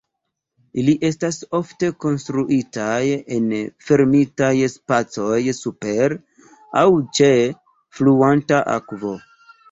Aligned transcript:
Ili 0.83 0.93
estas 1.07 1.35
ofte 1.57 1.89
konstruitaj 2.05 3.01
en 3.35 3.51
fermitaj 3.89 4.49
spacoj 4.75 5.37
super, 5.57 6.15
aŭ 6.81 6.83
ĉe, 7.19 7.29
fluanta 7.99 8.63
akvo. 8.77 9.13